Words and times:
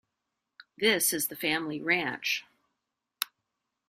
This 0.79 1.13
is 1.13 1.27
the 1.27 1.35
family 1.35 1.79
ranch. 1.79 2.43